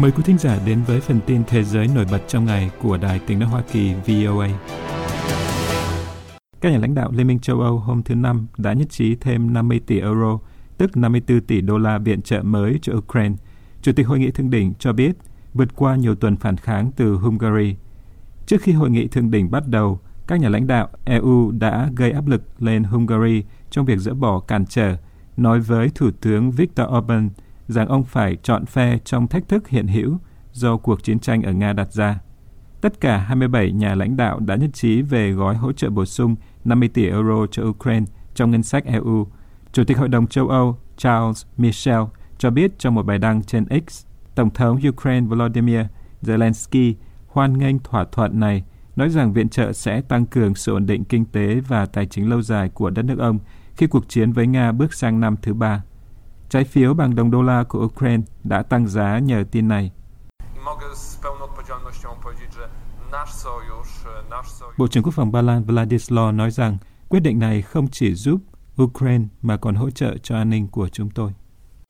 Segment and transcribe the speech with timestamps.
[0.00, 2.96] Mời quý thính giả đến với phần tin thế giới nổi bật trong ngày của
[2.96, 4.48] Đài tiếng nói Hoa Kỳ VOA.
[6.60, 9.52] Các nhà lãnh đạo Liên minh châu Âu hôm thứ Năm đã nhất trí thêm
[9.52, 10.38] 50 tỷ euro,
[10.78, 13.34] tức 54 tỷ đô la viện trợ mới cho Ukraine.
[13.82, 15.12] Chủ tịch Hội nghị Thượng đỉnh cho biết,
[15.54, 17.76] vượt qua nhiều tuần phản kháng từ Hungary.
[18.46, 22.10] Trước khi hội nghị thượng đỉnh bắt đầu, các nhà lãnh đạo EU đã gây
[22.10, 24.96] áp lực lên Hungary trong việc dỡ bỏ cản trở,
[25.36, 27.30] nói với Thủ tướng Viktor Orbán
[27.68, 30.18] rằng ông phải chọn phe trong thách thức hiện hữu
[30.52, 32.20] do cuộc chiến tranh ở Nga đặt ra.
[32.80, 36.36] Tất cả 27 nhà lãnh đạo đã nhất trí về gói hỗ trợ bổ sung
[36.64, 39.26] 50 tỷ euro cho Ukraine trong ngân sách EU.
[39.72, 42.00] Chủ tịch Hội đồng châu Âu Charles Michel
[42.38, 44.04] cho biết trong một bài đăng trên X,
[44.34, 45.80] Tổng thống Ukraine Volodymyr
[46.22, 46.94] Zelensky
[47.26, 48.64] hoan nghênh thỏa thuận này,
[48.96, 52.30] nói rằng viện trợ sẽ tăng cường sự ổn định kinh tế và tài chính
[52.30, 53.38] lâu dài của đất nước ông
[53.76, 55.82] khi cuộc chiến với Nga bước sang năm thứ ba.
[56.48, 59.90] Trái phiếu bằng đồng đô la của Ukraine đã tăng giá nhờ tin này.
[64.78, 68.40] Bộ trưởng Quốc phòng Ba Lan Vladislav nói rằng quyết định này không chỉ giúp
[68.82, 71.32] Ukraine mà còn hỗ trợ cho an ninh của chúng tôi.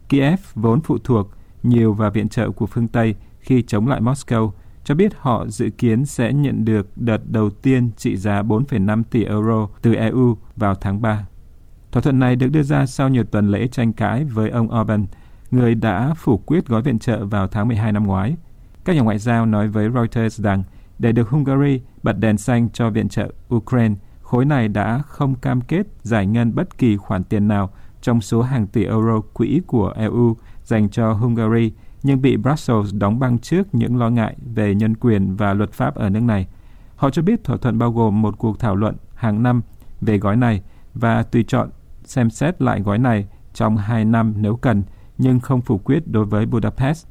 [0.08, 1.28] Kiev vốn phụ thuộc
[1.62, 4.50] nhiều vào viện trợ của phương Tây khi chống lại Moscow,
[4.84, 9.24] cho biết họ dự kiến sẽ nhận được đợt đầu tiên trị giá 4,5 tỷ
[9.24, 11.26] euro từ EU vào tháng 3.
[11.96, 15.06] Thỏa thuận này được đưa ra sau nhiều tuần lễ tranh cãi với ông Orban,
[15.50, 18.36] người đã phủ quyết gói viện trợ vào tháng 12 năm ngoái.
[18.84, 20.62] Các nhà ngoại giao nói với Reuters rằng
[20.98, 25.60] để được Hungary bật đèn xanh cho viện trợ Ukraine, khối này đã không cam
[25.60, 27.70] kết giải ngân bất kỳ khoản tiền nào
[28.02, 31.72] trong số hàng tỷ euro quỹ của EU dành cho Hungary,
[32.02, 35.94] nhưng bị Brussels đóng băng trước những lo ngại về nhân quyền và luật pháp
[35.94, 36.46] ở nước này.
[36.96, 39.62] Họ cho biết thỏa thuận bao gồm một cuộc thảo luận hàng năm
[40.00, 40.62] về gói này
[40.94, 41.70] và tùy chọn
[42.06, 44.82] xem xét lại gói này trong hai năm nếu cần,
[45.18, 47.06] nhưng không phủ quyết đối với Budapest.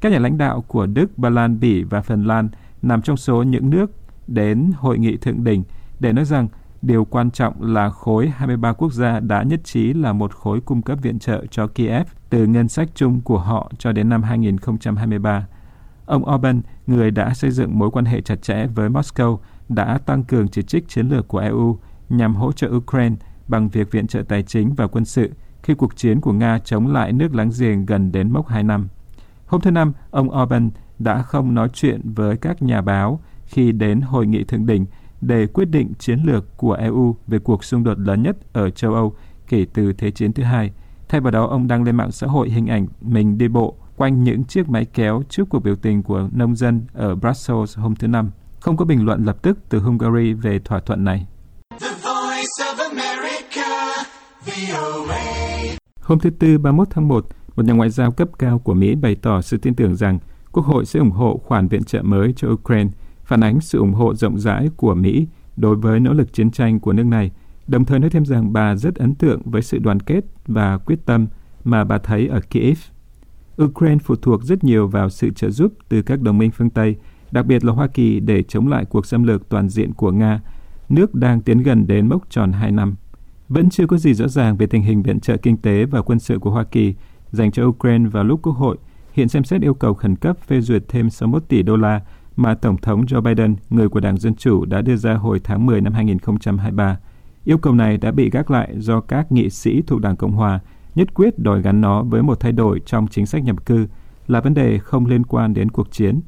[0.00, 2.48] Các nhà lãnh đạo của Đức, Ba Lan, Bỉ và Phần Lan
[2.82, 3.90] nằm trong số những nước
[4.26, 5.62] đến hội nghị thượng đỉnh
[6.00, 6.48] để nói rằng
[6.82, 10.82] điều quan trọng là khối 23 quốc gia đã nhất trí là một khối cung
[10.82, 15.46] cấp viện trợ cho Kiev từ ngân sách chung của họ cho đến năm 2023.
[16.06, 19.38] Ông Orbán, người đã xây dựng mối quan hệ chặt chẽ với Moscow,
[19.68, 23.16] đã tăng cường chỉ trích chiến lược của EU nhằm hỗ trợ Ukraine
[23.48, 25.30] bằng việc viện trợ tài chính và quân sự
[25.62, 28.88] khi cuộc chiến của Nga chống lại nước láng giềng gần đến mốc 2 năm.
[29.46, 34.00] Hôm thứ Năm, ông Orban đã không nói chuyện với các nhà báo khi đến
[34.00, 34.86] hội nghị thượng đỉnh
[35.20, 38.94] để quyết định chiến lược của EU về cuộc xung đột lớn nhất ở châu
[38.94, 39.14] Âu
[39.48, 40.72] kể từ Thế chiến thứ hai.
[41.08, 44.24] Thay vào đó, ông đăng lên mạng xã hội hình ảnh mình đi bộ quanh
[44.24, 48.08] những chiếc máy kéo trước cuộc biểu tình của nông dân ở Brussels hôm thứ
[48.08, 48.30] Năm.
[48.60, 51.26] Không có bình luận lập tức từ Hungary về thỏa thuận này.
[56.00, 57.26] Hôm thứ Tư 31 tháng 1,
[57.56, 60.18] một nhà ngoại giao cấp cao của Mỹ bày tỏ sự tin tưởng rằng
[60.52, 62.90] Quốc hội sẽ ủng hộ khoản viện trợ mới cho Ukraine,
[63.24, 65.26] phản ánh sự ủng hộ rộng rãi của Mỹ
[65.56, 67.30] đối với nỗ lực chiến tranh của nước này,
[67.66, 71.06] đồng thời nói thêm rằng bà rất ấn tượng với sự đoàn kết và quyết
[71.06, 71.26] tâm
[71.64, 72.78] mà bà thấy ở Kiev.
[73.62, 76.96] Ukraine phụ thuộc rất nhiều vào sự trợ giúp từ các đồng minh phương Tây,
[77.30, 80.40] đặc biệt là Hoa Kỳ để chống lại cuộc xâm lược toàn diện của Nga,
[80.88, 82.94] nước đang tiến gần đến mốc tròn 2 năm.
[83.54, 86.18] Vẫn chưa có gì rõ ràng về tình hình viện trợ kinh tế và quân
[86.18, 86.94] sự của Hoa Kỳ
[87.30, 88.76] dành cho Ukraine vào lúc Quốc hội
[89.12, 92.00] hiện xem xét yêu cầu khẩn cấp phê duyệt thêm 61 tỷ đô la
[92.36, 95.66] mà Tổng thống Joe Biden, người của Đảng Dân Chủ, đã đưa ra hồi tháng
[95.66, 96.98] 10 năm 2023.
[97.44, 100.60] Yêu cầu này đã bị gác lại do các nghị sĩ thuộc Đảng Cộng Hòa
[100.94, 103.86] nhất quyết đòi gắn nó với một thay đổi trong chính sách nhập cư
[104.26, 106.20] là vấn đề không liên quan đến cuộc chiến.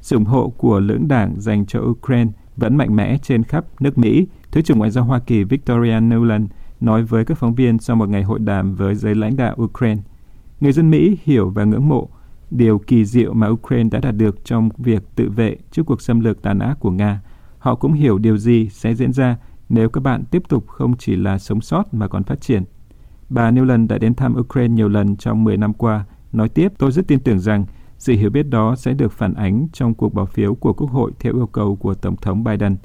[0.00, 3.98] Sự ủng hộ của lưỡng đảng dành cho Ukraine vẫn mạnh mẽ trên khắp nước
[3.98, 7.96] Mỹ, Thứ trưởng Ngoại giao Hoa Kỳ Victoria Nuland nói với các phóng viên sau
[7.96, 10.02] một ngày hội đàm với giới lãnh đạo Ukraine.
[10.60, 12.08] Người dân Mỹ hiểu và ngưỡng mộ
[12.50, 16.20] điều kỳ diệu mà Ukraine đã đạt được trong việc tự vệ trước cuộc xâm
[16.20, 17.20] lược tàn ác của Nga.
[17.58, 19.36] Họ cũng hiểu điều gì sẽ diễn ra
[19.68, 22.64] nếu các bạn tiếp tục không chỉ là sống sót mà còn phát triển.
[23.28, 26.04] Bà Newland đã đến thăm Ukraine nhiều lần trong 10 năm qua.
[26.32, 27.64] Nói tiếp, tôi rất tin tưởng rằng
[27.98, 31.12] sự hiểu biết đó sẽ được phản ánh trong cuộc bỏ phiếu của Quốc hội
[31.20, 32.76] theo yêu cầu của Tổng thống Biden.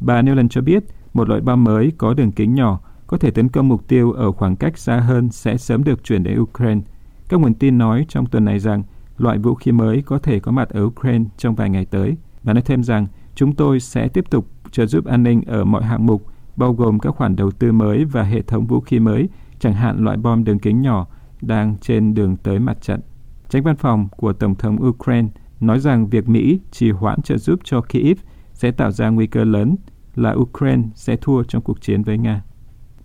[0.00, 0.84] Bà Newland cho biết
[1.14, 2.80] một loại bom mới có đường kính nhỏ
[3.10, 6.22] có thể tấn công mục tiêu ở khoảng cách xa hơn sẽ sớm được chuyển
[6.22, 6.80] đến Ukraine.
[7.28, 8.82] Các nguồn tin nói trong tuần này rằng
[9.18, 12.52] loại vũ khí mới có thể có mặt ở Ukraine trong vài ngày tới và
[12.52, 16.06] nói thêm rằng chúng tôi sẽ tiếp tục trợ giúp an ninh ở mọi hạng
[16.06, 16.26] mục,
[16.56, 19.28] bao gồm các khoản đầu tư mới và hệ thống vũ khí mới,
[19.58, 21.06] chẳng hạn loại bom đường kính nhỏ
[21.42, 23.00] đang trên đường tới mặt trận.
[23.48, 25.28] Tránh văn phòng của Tổng thống Ukraine
[25.60, 28.18] nói rằng việc Mỹ trì hoãn trợ giúp cho Kyiv
[28.54, 29.76] sẽ tạo ra nguy cơ lớn
[30.14, 32.42] là Ukraine sẽ thua trong cuộc chiến với Nga.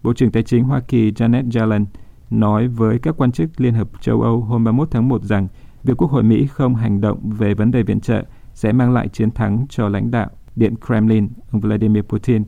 [0.05, 1.85] Bộ trưởng Tài chính Hoa Kỳ Janet Yellen
[2.29, 5.47] nói với các quan chức Liên hợp châu Âu hôm 31 tháng 1 rằng
[5.83, 8.23] việc Quốc hội Mỹ không hành động về vấn đề viện trợ
[8.53, 12.43] sẽ mang lại chiến thắng cho lãnh đạo Điện Kremlin, ông Vladimir Putin.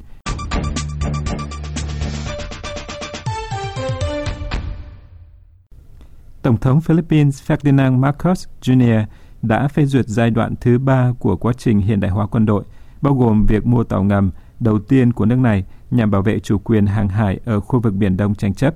[6.42, 9.03] Tổng thống Philippines Ferdinand Marcos Jr.
[9.42, 12.63] đã phê duyệt giai đoạn thứ ba của quá trình hiện đại hóa quân đội,
[13.01, 16.57] bao gồm việc mua tàu ngầm đầu tiên của nước này nhằm bảo vệ chủ
[16.57, 18.75] quyền hàng hải ở khu vực Biển Đông tranh chấp.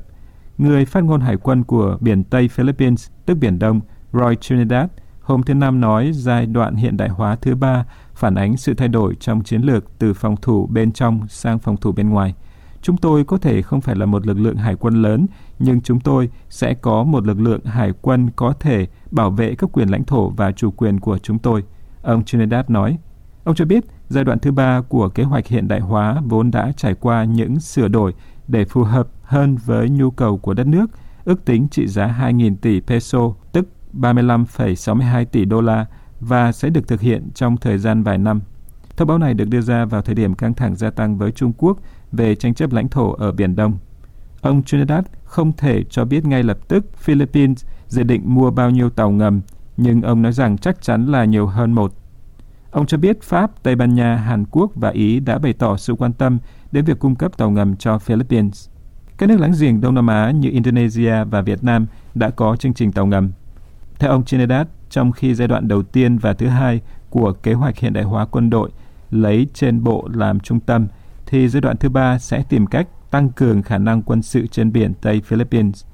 [0.57, 3.81] Người phát ngôn hải quân của biển Tây Philippines, tức Biển Đông,
[4.13, 4.85] Roy Trinidad,
[5.21, 7.85] hôm thứ Năm nói giai đoạn hiện đại hóa thứ ba
[8.15, 11.77] phản ánh sự thay đổi trong chiến lược từ phòng thủ bên trong sang phòng
[11.77, 12.35] thủ bên ngoài.
[12.81, 15.27] Chúng tôi có thể không phải là một lực lượng hải quân lớn,
[15.59, 19.69] nhưng chúng tôi sẽ có một lực lượng hải quân có thể bảo vệ các
[19.73, 21.63] quyền lãnh thổ và chủ quyền của chúng tôi,
[22.01, 22.97] ông Trinidad nói.
[23.43, 26.71] Ông cho biết giai đoạn thứ ba của kế hoạch hiện đại hóa vốn đã
[26.77, 28.13] trải qua những sửa đổi
[28.47, 30.85] để phù hợp hơn với nhu cầu của đất nước,
[31.25, 33.19] ước tính trị giá 2.000 tỷ peso,
[33.51, 35.85] tức 35,62 tỷ đô la
[36.19, 38.41] và sẽ được thực hiện trong thời gian vài năm.
[38.97, 41.53] Thông báo này được đưa ra vào thời điểm căng thẳng gia tăng với Trung
[41.57, 41.77] Quốc
[42.11, 43.77] về tranh chấp lãnh thổ ở Biển Đông.
[44.41, 48.89] Ông Trinidad không thể cho biết ngay lập tức Philippines dự định mua bao nhiêu
[48.89, 49.41] tàu ngầm,
[49.77, 51.93] nhưng ông nói rằng chắc chắn là nhiều hơn một.
[52.71, 55.93] Ông cho biết Pháp, Tây Ban Nha, Hàn Quốc và Ý đã bày tỏ sự
[55.93, 56.37] quan tâm
[56.71, 58.69] đến việc cung cấp tàu ngầm cho Philippines.
[59.17, 61.85] Các nước láng giềng Đông Nam Á như Indonesia và Việt Nam
[62.15, 63.31] đã có chương trình tàu ngầm.
[63.99, 67.77] Theo ông Trinidad, trong khi giai đoạn đầu tiên và thứ hai của kế hoạch
[67.77, 68.69] hiện đại hóa quân đội
[69.09, 70.87] lấy trên bộ làm trung tâm,
[71.25, 74.71] thì giai đoạn thứ ba sẽ tìm cách tăng cường khả năng quân sự trên
[74.71, 75.85] biển Tây Philippines.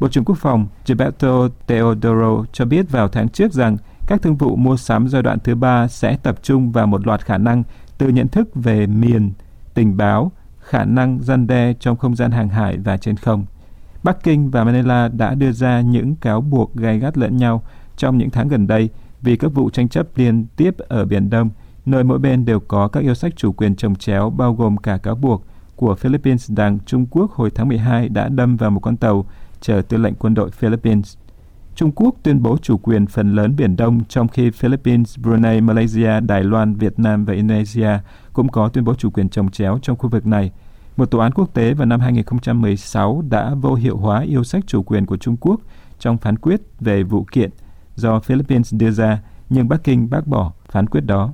[0.00, 3.76] Bộ trưởng Quốc phòng Gilberto Teodoro cho biết vào tháng trước rằng
[4.06, 7.24] các thương vụ mua sắm giai đoạn thứ ba sẽ tập trung vào một loạt
[7.24, 7.62] khả năng
[7.98, 9.32] từ nhận thức về miền,
[9.74, 13.44] tình báo, khả năng gian đe trong không gian hàng hải và trên không.
[14.02, 17.62] Bắc Kinh và Manila đã đưa ra những cáo buộc gay gắt lẫn nhau
[17.96, 18.88] trong những tháng gần đây
[19.20, 21.50] vì các vụ tranh chấp liên tiếp ở Biển Đông,
[21.86, 24.98] nơi mỗi bên đều có các yêu sách chủ quyền trồng chéo bao gồm cả
[24.98, 25.44] cáo buộc
[25.76, 29.26] của Philippines rằng Trung Quốc hồi tháng 12 đã đâm vào một con tàu
[29.60, 31.16] chở tư lệnh quân đội Philippines.
[31.74, 36.20] Trung Quốc tuyên bố chủ quyền phần lớn Biển Đông, trong khi Philippines, Brunei, Malaysia,
[36.20, 37.88] Đài Loan, Việt Nam và Indonesia
[38.32, 40.50] cũng có tuyên bố chủ quyền trồng chéo trong khu vực này.
[40.96, 44.82] Một tòa án quốc tế vào năm 2016 đã vô hiệu hóa yêu sách chủ
[44.82, 45.60] quyền của Trung Quốc
[45.98, 47.50] trong phán quyết về vụ kiện
[47.94, 51.30] do Philippines đưa ra, nhưng Bắc Kinh bác bỏ phán quyết đó.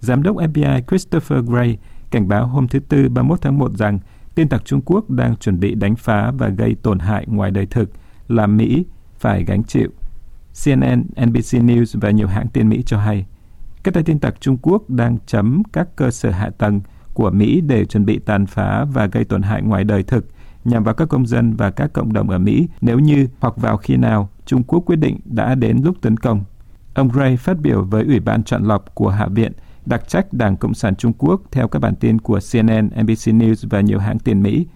[0.00, 1.78] Giám đốc FBI Christopher Gray
[2.10, 3.98] cảnh báo hôm thứ Tư 31 tháng 1 rằng
[4.36, 7.66] tin tặc Trung Quốc đang chuẩn bị đánh phá và gây tổn hại ngoài đời
[7.66, 7.90] thực,
[8.28, 8.84] làm Mỹ
[9.18, 9.90] phải gánh chịu.
[10.64, 13.26] CNN, NBC News và nhiều hãng tin Mỹ cho hay,
[13.82, 16.80] các tay tin tặc Trung Quốc đang chấm các cơ sở hạ tầng
[17.14, 20.26] của Mỹ để chuẩn bị tàn phá và gây tổn hại ngoài đời thực
[20.64, 23.76] nhằm vào các công dân và các cộng đồng ở Mỹ nếu như hoặc vào
[23.76, 26.44] khi nào Trung Quốc quyết định đã đến lúc tấn công.
[26.94, 29.52] Ông Gray phát biểu với Ủy ban chọn lọc của Hạ viện
[29.86, 33.66] đặc trách Đảng Cộng sản Trung Quốc theo các bản tin của CNN, NBC News
[33.70, 34.66] và nhiều hãng tin Mỹ.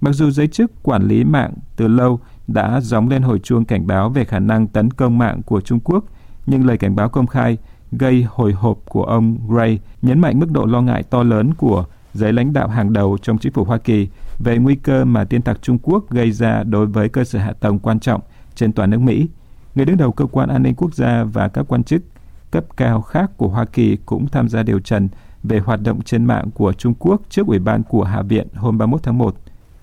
[0.00, 3.86] Mặc dù giới chức quản lý mạng từ lâu đã gióng lên hồi chuông cảnh
[3.86, 6.04] báo về khả năng tấn công mạng của Trung Quốc,
[6.46, 7.58] nhưng lời cảnh báo công khai
[7.92, 11.84] gây hồi hộp của ông Gray nhấn mạnh mức độ lo ngại to lớn của
[12.12, 14.08] giới lãnh đạo hàng đầu trong chính phủ Hoa Kỳ
[14.38, 17.52] về nguy cơ mà tiên tặc Trung Quốc gây ra đối với cơ sở hạ
[17.52, 18.20] tầng quan trọng
[18.54, 19.28] trên toàn nước Mỹ.
[19.74, 22.02] Người đứng đầu cơ quan an ninh quốc gia và các quan chức
[22.54, 25.08] cấp cao khác của Hoa Kỳ cũng tham gia điều trần
[25.42, 28.78] về hoạt động trên mạng của Trung Quốc trước Ủy ban của Hạ viện hôm
[28.78, 29.36] 31 tháng 1.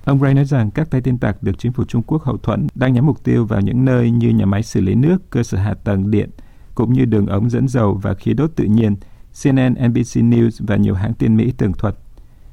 [0.05, 2.67] Ông Ray nói rằng các tay tin tặc được chính phủ Trung Quốc hậu thuẫn
[2.75, 5.57] đang nhắm mục tiêu vào những nơi như nhà máy xử lý nước, cơ sở
[5.57, 6.29] hạ tầng điện,
[6.75, 8.95] cũng như đường ống dẫn dầu và khí đốt tự nhiên,
[9.43, 11.95] CNN, NBC News và nhiều hãng tin Mỹ tường thuật.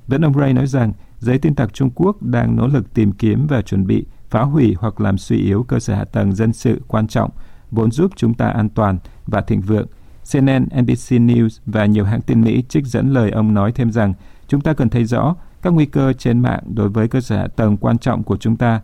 [0.07, 3.47] Vẫn ông Ray nói rằng giới tin tặc Trung Quốc đang nỗ lực tìm kiếm
[3.47, 6.83] và chuẩn bị phá hủy hoặc làm suy yếu cơ sở hạ tầng dân sự
[6.89, 7.31] quan trọng,
[7.71, 9.87] vốn giúp chúng ta an toàn và thịnh vượng
[10.32, 14.14] CNN, NBC News và nhiều hãng tin Mỹ trích dẫn lời ông nói thêm rằng
[14.49, 17.47] chúng ta cần thấy rõ các nguy cơ trên mạng đối với cơ sở hạ
[17.47, 18.80] tầng quan trọng của chúng ta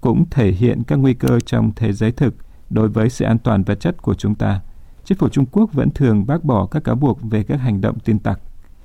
[0.00, 2.34] cũng thể hiện các nguy cơ trong thế giới thực
[2.70, 4.60] đối với sự an toàn vật chất của chúng ta.
[5.04, 7.98] Chính phủ Trung Quốc vẫn thường bác bỏ các cáo buộc về các hành động
[7.98, 8.40] tin tặc.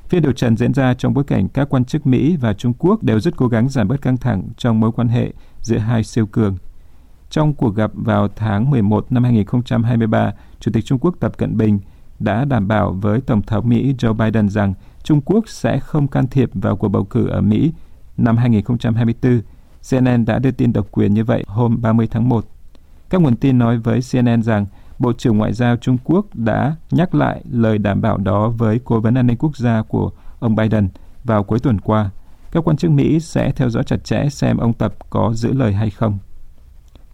[0.10, 3.04] Phiên điều trần diễn ra trong bối cảnh các quan chức Mỹ và Trung Quốc
[3.04, 6.26] đều rất cố gắng giảm bớt căng thẳng trong mối quan hệ giữa hai siêu
[6.26, 6.58] cường.
[7.30, 11.80] Trong cuộc gặp vào tháng 11 năm 2023, Chủ tịch Trung Quốc Tập Cận Bình
[12.20, 16.28] đã đảm bảo với Tổng thống Mỹ Joe Biden rằng Trung Quốc sẽ không can
[16.28, 17.72] thiệp vào cuộc bầu cử ở Mỹ
[18.18, 19.42] năm 2024.
[19.90, 22.46] CNN đã đưa tin độc quyền như vậy hôm 30 tháng 1.
[23.10, 24.66] Các nguồn tin nói với CNN rằng
[25.00, 29.00] Bộ trưởng Ngoại giao Trung Quốc đã nhắc lại lời đảm bảo đó với Cố
[29.00, 30.90] vấn an ninh quốc gia của ông Biden
[31.24, 32.10] vào cuối tuần qua.
[32.52, 35.74] Các quan chức Mỹ sẽ theo dõi chặt chẽ xem ông Tập có giữ lời
[35.74, 36.18] hay không.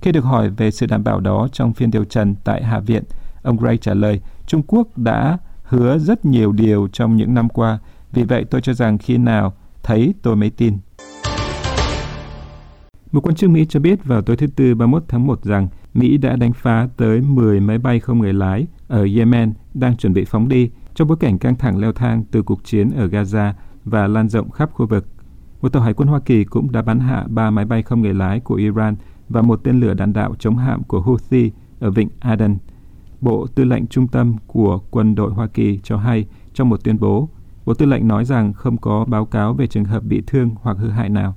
[0.01, 3.03] Khi được hỏi về sự đảm bảo đó trong phiên điều trần tại Hạ viện,
[3.43, 7.79] ông Gray trả lời, Trung Quốc đã hứa rất nhiều điều trong những năm qua,
[8.11, 10.77] vì vậy tôi cho rằng khi nào thấy tôi mới tin.
[13.11, 16.17] Một quan chức Mỹ cho biết vào tối thứ Tư 31 tháng 1 rằng Mỹ
[16.17, 20.25] đã đánh phá tới 10 máy bay không người lái ở Yemen đang chuẩn bị
[20.25, 23.53] phóng đi trong bối cảnh căng thẳng leo thang từ cuộc chiến ở Gaza
[23.85, 25.07] và lan rộng khắp khu vực.
[25.61, 28.13] Một tàu hải quân Hoa Kỳ cũng đã bắn hạ ba máy bay không người
[28.13, 28.95] lái của Iran
[29.29, 32.57] và một tên lửa đạn đạo chống hạm của Houthi ở vịnh Aden.
[33.23, 36.99] Bộ Tư lệnh Trung tâm của quân đội Hoa Kỳ cho hay trong một tuyên
[36.99, 37.29] bố,
[37.65, 40.77] Bộ Tư lệnh nói rằng không có báo cáo về trường hợp bị thương hoặc
[40.77, 41.35] hư hại nào.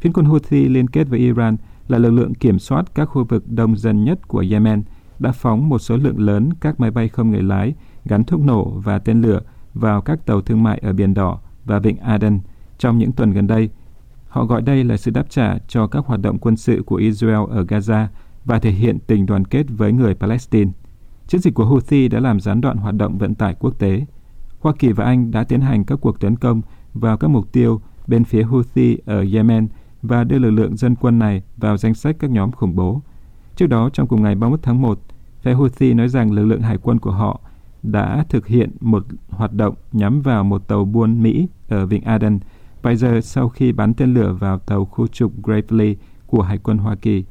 [0.00, 1.56] Phiến quân Houthi liên kết với Iran
[1.88, 4.82] là lực lượng kiểm soát các khu vực đông dân nhất của Yemen
[5.18, 7.74] đã phóng một số lượng lớn các máy bay không người lái
[8.04, 9.40] gắn thuốc nổ và tên lửa
[9.74, 12.40] vào các tàu thương mại ở Biển Đỏ và Vịnh Aden
[12.78, 13.70] trong những tuần gần đây.
[14.28, 17.50] Họ gọi đây là sự đáp trả cho các hoạt động quân sự của Israel
[17.50, 18.06] ở Gaza
[18.44, 20.70] và thể hiện tình đoàn kết với người Palestine.
[21.32, 24.04] Chiến dịch của Houthi đã làm gián đoạn hoạt động vận tải quốc tế.
[24.60, 26.60] Hoa Kỳ và Anh đã tiến hành các cuộc tấn công
[26.94, 29.68] vào các mục tiêu bên phía Houthi ở Yemen
[30.02, 33.00] và đưa lực lượng dân quân này vào danh sách các nhóm khủng bố.
[33.56, 35.00] Trước đó, trong cùng ngày 31 tháng 1,
[35.42, 37.40] phe Houthi nói rằng lực lượng hải quân của họ
[37.82, 42.38] đã thực hiện một hoạt động nhắm vào một tàu buôn Mỹ ở Vịnh Aden
[42.82, 45.96] vài giờ sau khi bắn tên lửa vào tàu khu trục Gravely
[46.26, 47.24] của Hải quân Hoa Kỳ.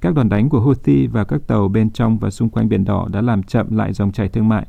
[0.00, 3.08] Các đoàn đánh của Houthi và các tàu bên trong và xung quanh Biển Đỏ
[3.12, 4.66] đã làm chậm lại dòng chảy thương mại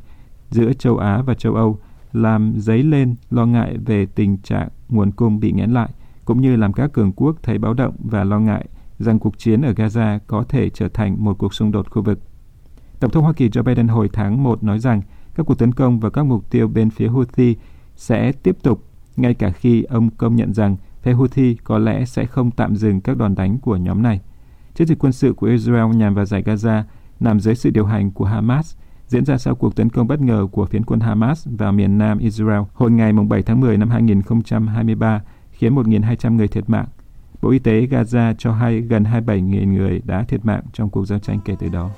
[0.50, 1.78] giữa châu Á và châu Âu,
[2.12, 5.88] làm dấy lên lo ngại về tình trạng nguồn cung bị nghẽn lại,
[6.24, 8.66] cũng như làm các cường quốc thấy báo động và lo ngại
[8.98, 12.18] rằng cuộc chiến ở Gaza có thể trở thành một cuộc xung đột khu vực.
[13.00, 15.02] Tổng thống Hoa Kỳ Joe Biden hồi tháng 1 nói rằng
[15.34, 17.56] các cuộc tấn công vào các mục tiêu bên phía Houthi
[17.96, 18.84] sẽ tiếp tục,
[19.16, 23.00] ngay cả khi ông công nhận rằng phe Houthi có lẽ sẽ không tạm dừng
[23.00, 24.20] các đòn đánh của nhóm này.
[24.74, 26.82] Chiến dịch quân sự của Israel nhằm vào giải Gaza
[27.20, 28.74] nằm dưới sự điều hành của Hamas,
[29.06, 32.18] diễn ra sau cuộc tấn công bất ngờ của phiến quân Hamas vào miền nam
[32.18, 36.86] Israel hồi ngày 7 tháng 10 năm 2023, khiến 1.200 người thiệt mạng.
[37.42, 41.18] Bộ Y tế Gaza cho hay gần 27.000 người đã thiệt mạng trong cuộc giao
[41.18, 41.90] tranh kể từ đó.